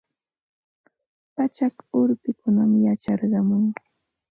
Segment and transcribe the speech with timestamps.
[1.35, 3.65] Pachak urpikunam chayarqamun.